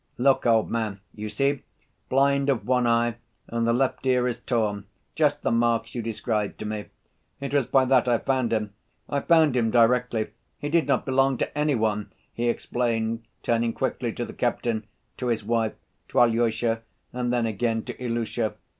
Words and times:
"Look, 0.17 0.47
old 0.47 0.71
man, 0.71 0.99
you 1.13 1.29
see, 1.29 1.61
blind 2.09 2.49
of 2.49 2.65
one 2.65 2.87
eye 2.87 3.17
and 3.47 3.67
the 3.67 3.71
left 3.71 4.03
ear 4.07 4.27
is 4.27 4.39
torn, 4.39 4.87
just 5.13 5.43
the 5.43 5.51
marks 5.51 5.93
you 5.93 6.01
described 6.01 6.57
to 6.57 6.65
me. 6.65 6.85
It 7.39 7.53
was 7.53 7.67
by 7.67 7.85
that 7.85 8.07
I 8.07 8.17
found 8.17 8.51
him. 8.51 8.73
I 9.07 9.19
found 9.19 9.55
him 9.55 9.69
directly. 9.69 10.29
He 10.57 10.69
did 10.69 10.87
not 10.87 11.05
belong 11.05 11.37
to 11.37 11.55
any 11.55 11.75
one!" 11.75 12.11
he 12.33 12.49
explained, 12.49 13.25
turning 13.43 13.73
quickly 13.73 14.11
to 14.13 14.25
the 14.25 14.33
captain, 14.33 14.87
to 15.17 15.27
his 15.27 15.43
wife, 15.45 15.73
to 16.09 16.19
Alyosha 16.21 16.81
and 17.13 17.31
then 17.31 17.45
again 17.45 17.83
to 17.83 17.93
Ilusha. 18.03 18.55